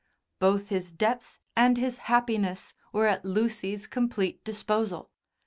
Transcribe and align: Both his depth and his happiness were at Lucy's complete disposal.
Both 0.39 0.69
his 0.69 0.91
depth 0.91 1.37
and 1.55 1.77
his 1.77 1.97
happiness 2.09 2.73
were 2.91 3.05
at 3.05 3.23
Lucy's 3.23 3.85
complete 3.85 4.43
disposal. 4.43 5.11